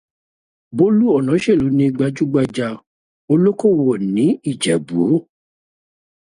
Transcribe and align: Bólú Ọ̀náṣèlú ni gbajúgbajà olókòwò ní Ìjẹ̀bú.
Bólú 0.77 1.05
Ọ̀náṣèlú 1.17 1.67
ni 1.77 1.85
gbajúgbajà 1.95 2.67
olókòwò 3.31 3.93
ní 4.15 4.25
Ìjẹ̀bú. 4.49 5.01